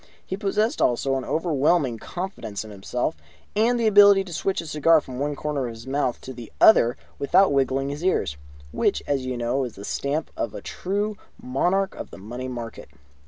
[0.25, 3.15] He possessed also an overwhelming confidence in himself,
[3.55, 6.51] and the ability to switch a cigar from one corner of his mouth to the
[6.59, 8.35] other without wiggling his ears,
[8.71, 12.89] which, as you know, is the stamp of the true Monarch of the Money Market.